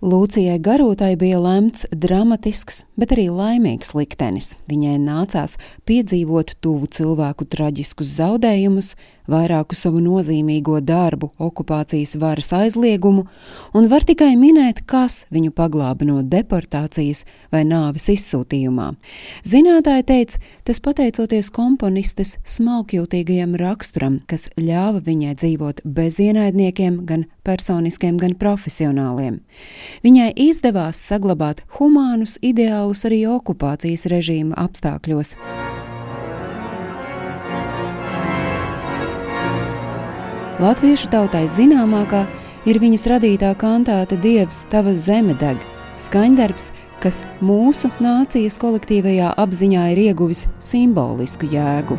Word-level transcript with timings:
Lūcijai 0.00 0.56
Garūtai 0.64 1.10
bija 1.20 1.36
lemts 1.44 1.82
dramatisks, 1.92 2.86
bet 2.96 3.10
arī 3.12 3.26
laimīgs 3.28 3.90
liktenis. 3.92 4.54
Viņai 4.64 4.94
nācās 4.96 5.58
piedzīvot 5.84 6.54
tuvu 6.64 6.88
cilvēku 6.88 7.44
traģiskus 7.44 8.14
zaudējumus, 8.16 8.94
vairāku 9.30 9.76
savu 9.78 10.00
nozīmīgo 10.04 10.78
darbu, 10.84 11.30
okupācijas 11.38 12.16
varas 12.20 12.52
aizliegumu, 12.56 13.26
un 13.74 13.88
var 13.90 14.06
tikai 14.08 14.32
minēt, 14.40 14.82
kas 14.86 15.24
viņu 15.34 15.52
paglāba 15.56 16.06
no 16.08 16.20
deportācijas 16.22 17.24
vai 17.52 17.62
nāves 17.68 18.08
izsūtījumā. 18.12 18.92
Zinātāji 19.46 20.06
teica, 20.10 20.40
tas 20.64 20.82
pateicoties 20.84 21.50
komponistes 21.54 22.36
smalkjūtīgajam 22.44 23.56
raksturam, 23.60 24.20
kas 24.30 24.48
ļāva 24.58 25.02
viņai 25.06 25.36
dzīvot 25.40 25.84
bez 25.84 26.20
ienaidniekiem, 26.22 27.02
gan 27.08 27.26
personiskiem, 27.46 28.18
gan 28.20 28.36
profesionāliem. 28.40 29.40
Viņai 30.04 30.30
izdevās 30.48 31.00
saglabāt 31.10 31.64
humānus 31.78 32.38
ideālus 32.42 33.06
arī 33.08 33.24
okupācijas 33.30 34.08
režīma 34.10 34.56
apstākļos. 34.60 35.36
Latviešu 40.60 41.08
tautai 41.08 41.46
zināmākā 41.48 42.26
ir 42.68 42.76
viņas 42.82 43.06
radītā 43.08 43.54
kantāte 43.56 44.18
Dievs, 44.20 44.58
tava 44.68 44.92
zeme 44.92 45.32
deg, 45.40 45.56
skaņdarbs, 45.96 46.68
kas 47.00 47.22
mūsu 47.40 47.88
nācijas 47.96 48.60
kolektīvajā 48.60 49.32
apziņā 49.40 49.88
ir 49.94 50.04
ieguvis 50.10 50.44
simbolisku 50.60 51.48
jēgu. 51.48 51.96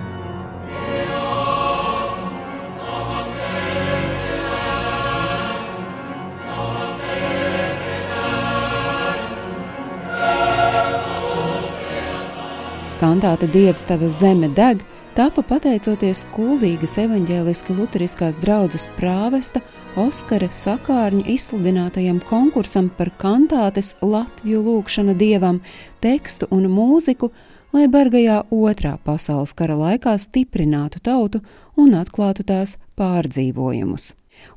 Kantāte 13.02 13.48
Dievs, 13.50 13.82
tava 13.90 14.12
zeme 14.14 14.46
deg, 14.54 14.84
tapa 15.18 15.42
pateicoties 15.42 16.20
kuldīgas 16.36 17.00
evaņģēliski 17.02 17.74
luteriskās 17.74 18.38
draudzes 18.38 18.86
prāvesta 19.00 19.64
Oskara 19.98 20.46
Sakārņa 20.46 21.26
izsludinātajam 21.34 22.20
konkursam 22.30 22.92
par 23.00 23.10
kantātes 23.18 23.96
Latviju 24.06 24.62
lūgšana 24.68 25.18
Dievam, 25.18 25.64
tekstu 25.98 26.46
un 26.54 26.70
mūziku, 26.70 27.32
lai 27.74 27.88
bargajā 27.90 28.44
otrā 28.54 29.00
pasaules 29.02 29.58
kara 29.58 29.82
laikā 29.82 30.14
stiprinātu 30.22 31.02
tautu 31.02 31.42
un 31.82 31.98
atklātu 31.98 32.46
tās 32.46 32.78
pārdzīvojumus. 33.02 34.12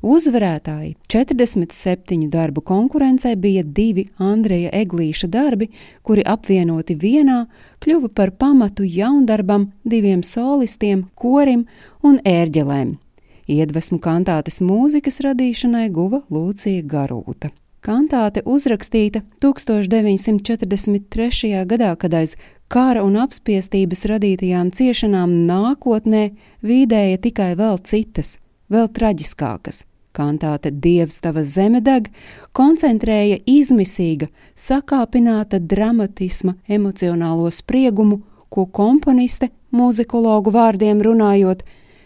Uzvarētāji 0.05 0.95
47 1.11 2.29
darbu 2.31 2.61
konkurencē 2.61 3.35
bija 3.35 3.63
divi 3.63 4.09
Andreja 4.17 4.69
Eglīša 4.73 5.27
darbi, 5.31 5.69
kuri 6.03 6.23
apvienoti 6.25 6.95
vienā 7.01 7.45
kļuva 7.83 8.09
par 8.13 8.31
pamatu 8.31 8.83
jaundarbam 8.83 9.71
diviem 9.83 10.23
solistiem, 10.23 11.05
korim 11.15 11.65
un 12.03 12.19
ērģelēm. 12.25 12.97
Iedvesmu 13.45 13.99
kantātes 14.01 14.57
mūzikas 14.65 15.21
radīšanai 15.21 15.93
guva 15.93 16.25
Lūcija 16.33 16.81
Garūta. 16.89 17.51
Kantāte 17.85 18.41
uzrakstīta 18.49 19.21
1943. 19.45 21.61
gadā, 21.69 21.91
kad 22.01 22.17
aiz 22.17 22.33
kara 22.67 23.03
un 23.05 23.13
apspiestības 23.21 24.05
radītajām 24.09 24.73
ciešanām 24.73 25.45
nākotnē 25.45 26.33
vīdēja 26.65 27.21
tikai 27.27 27.53
vēl 27.59 27.77
citas 27.85 28.39
vēl 28.71 28.89
traģiskākas. 28.95 29.83
Kantāte 30.15 30.71
Dievs 30.71 31.19
tava 31.19 31.43
zeme 31.43 31.81
deg 31.83 32.07
koncentrēja 32.55 33.41
izmisīga, 33.49 34.29
sakāpināta 34.55 35.59
dramatisma 35.59 36.55
emocionālo 36.67 37.51
spriegumu, 37.51 38.21
ko 38.49 38.63
komponiste, 38.65 39.49
muzikologu 39.75 40.53
vārdiem 40.55 41.01
runājot, 41.03 41.65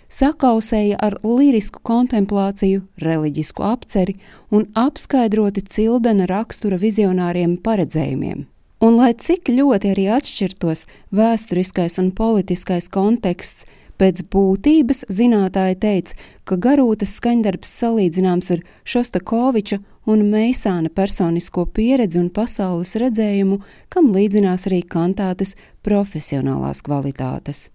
sakausēja 0.10 0.98
ar 0.98 1.20
lirisku 1.22 1.84
kontemplāciju, 1.86 2.82
reliģisku 2.98 3.66
apceri 3.66 4.18
un 4.50 4.66
apskaidroti 4.74 5.62
cildena 5.70 6.26
rakstura 6.30 6.80
vizionāriem 6.82 7.60
paredzējumiem. 7.62 8.48
Un 8.80 8.96
lai 8.96 9.12
cik 9.14 9.52
ļoti 9.52 9.92
arī 9.94 10.08
atšķirtos 10.16 10.86
vēsturiskais 11.14 12.00
un 12.02 12.14
politiskais 12.16 12.88
konteksts, 12.90 13.68
Pēc 14.00 14.22
būtības 14.32 15.04
zinātāji 15.12 15.76
teica, 15.84 16.14
ka 16.48 16.56
garūtas 16.56 17.18
skaņdarbs 17.20 17.74
salīdzināms 17.82 18.52
ar 18.56 18.62
Šostakoviča 18.88 19.82
un 20.08 20.24
Meisāna 20.32 20.88
personisko 20.88 21.66
pieredzi 21.76 22.22
un 22.22 22.30
pasaules 22.32 22.96
redzējumu, 23.02 23.60
kam 23.92 24.14
līdzinās 24.16 24.70
arī 24.70 24.82
kantātes 24.88 25.58
profesionālās 25.84 26.80
kvalitātes. 26.86 27.68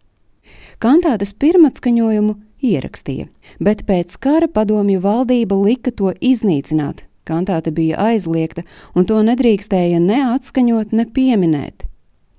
Kantātes 0.80 1.36
pirmatskaņojumu 1.36 2.38
ierakstīja, 2.64 3.28
bet 3.60 3.84
pēc 3.88 4.16
kara 4.16 4.48
padomju 4.48 5.04
valdība 5.04 5.60
lika 5.60 5.92
to 5.92 6.16
iznīcināt. 6.20 7.04
Kantāte 7.24 7.72
bija 7.72 8.00
aizliegta, 8.10 8.64
un 8.96 9.06
to 9.08 9.20
nedrīkstēja 9.24 10.00
ne 10.00 10.24
atskaņot, 10.34 10.92
ne 10.92 11.04
pieminēt. 11.08 11.86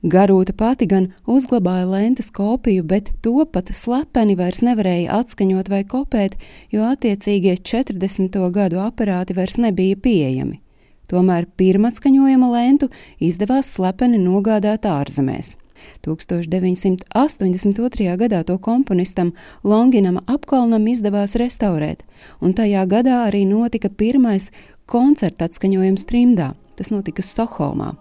Garūta 0.06 0.54
pati 0.54 0.86
gan 0.86 1.08
uzglabāja 1.26 1.88
lentes 1.90 2.28
kopiju, 2.30 2.86
bet 2.86 3.10
to 3.26 3.42
pat 3.50 3.74
slepeni 3.74 4.38
vairs 4.38 4.62
nevarēja 4.62 5.10
atskaņot 5.18 5.66
vai 5.72 5.82
kopēt, 5.82 6.36
jo 6.70 6.86
attiecīgie 6.86 7.58
40. 7.58 8.38
gadu 8.54 8.78
aparāti 8.84 9.34
vairs 9.34 9.58
nebija 9.58 9.98
pieejami. 9.98 10.62
Tomēr 11.10 11.50
pirmatskaņojuma 11.58 12.52
lentu 12.54 12.94
izdevās 13.18 13.74
slepeni 13.74 14.22
nogādāt 14.22 14.86
ārzemēs. 14.86 15.58
1982. 16.06 18.14
gadā 18.22 18.46
to 18.46 18.62
komponistam 18.62 19.34
Longinam 19.64 20.22
apkalnam 20.28 20.86
izdevās 20.86 21.34
restaurēt, 21.42 22.06
un 22.46 22.54
tajā 22.54 22.86
gadā 22.86 23.26
arī 23.26 23.42
notika 23.50 23.90
pirmais 23.90 24.54
koncerta 24.86 25.50
atskaņojums 25.50 26.06
trimdā. 26.06 26.54
Tas 26.76 26.92
notika 26.92 27.24
Stokholmā. 27.24 27.94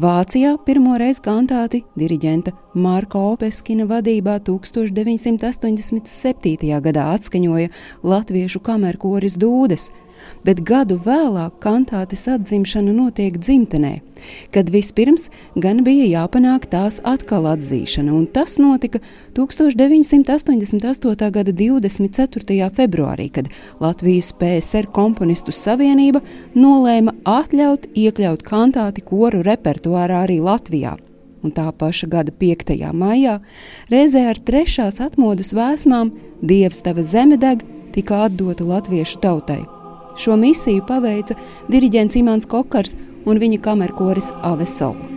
Vācijā 0.00 0.56
pirmo 0.66 0.98
reizi 1.00 1.22
kantāti 1.24 1.84
diriģenta 1.98 2.50
Marka 2.74 3.18
Opeskina 3.30 3.84
vadībā 3.88 4.34
1987. 4.44 6.80
gadā 6.84 7.04
atskaņoja 7.14 7.68
latviešu 8.04 8.60
kamerkoris 8.64 9.36
Dūdes, 9.40 9.90
bet 10.44 10.62
gadu 10.66 10.98
vēlāk 11.04 11.58
kantātes 11.62 12.26
atzimšana 12.30 12.92
notiek 12.94 13.38
dzimtenē, 13.38 13.98
kad 14.54 14.70
vispirms 14.74 15.28
gan 15.56 15.82
bija 15.86 16.06
jāpanāk 16.10 16.68
tās 16.72 17.00
atkal 17.04 17.46
atzīšana, 17.52 18.12
un 18.14 18.26
tas 18.26 18.58
notika 18.58 19.00
1988. 19.38 21.30
gada 21.34 21.52
24. 21.52 22.70
februārī, 22.78 23.28
kad 23.32 23.50
Latvijas 23.80 24.32
PSR 24.38 24.90
komponistu 24.92 25.54
savienība 25.54 26.22
nolēma 26.54 27.14
atļaut 27.24 27.90
iekļaut 27.94 28.46
kantāti 28.46 29.04
koru 29.06 29.44
repertuārā 29.46 30.24
arī 30.26 30.40
Latvijā. 30.42 30.96
Un 31.42 31.52
tā 31.54 31.68
paša 31.70 32.08
gada 32.10 32.32
5. 32.34 32.74
maijā, 32.98 33.38
reizē 33.92 34.26
ar 34.32 34.40
trešās 34.42 34.98
atmodas 35.04 35.54
vēsmām, 35.54 36.10
Dievs 36.42 36.82
tava 36.82 37.02
zeme 37.02 37.38
deg, 37.38 37.64
tika 37.94 38.24
atdota 38.26 38.66
latviešu 38.66 39.18
tautai. 39.22 39.77
Šo 40.18 40.34
misiju 40.36 40.82
paveica 40.86 41.36
diriģents 41.70 42.18
Imants 42.18 42.48
Kokars 42.50 42.96
un 43.28 43.38
viņa 43.38 43.60
kamerkoris 43.62 44.32
Avesola. 44.42 45.14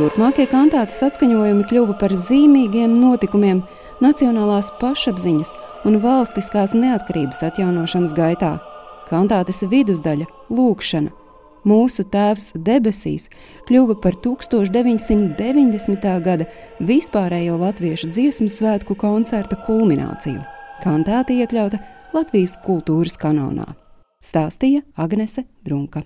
Turpmākie 0.00 0.46
kantātes 0.48 1.02
atskaņojumi 1.04 1.66
kļuva 1.68 1.94
par 2.00 2.14
zīmīgiem 2.16 2.94
notikumiem 2.96 3.58
nacionālās 4.00 4.70
pašapziņas 4.80 5.52
un 5.84 6.00
valstiskās 6.02 6.74
neatkarības 6.76 7.42
atjaunošanas 7.48 8.12
gaitā. 8.16 8.58
Kantātes 9.10 9.62
vidusdaļa- 9.70 10.26
lūkšana. 10.56 11.10
Mūsu 11.64 12.04
Tēvs 12.08 12.52
debesīs 12.56 13.28
kļuva 13.68 14.00
par 14.00 14.14
1990. 14.24 16.20
gada 16.24 16.44
vispārējo 16.80 17.58
latviešu 17.60 18.08
dziesmu 18.08 18.48
svētku 18.48 18.96
koncerta 18.96 19.56
kulmināciju. 19.66 20.40
Kantāte 20.82 21.30
iekļauta 21.36 21.78
Latvijas 22.14 22.56
kultūras 22.64 23.18
kanonā. 23.20 23.66
Stāstīja 24.24 24.80
Agnese 24.96 25.44
Drunka. 25.64 26.02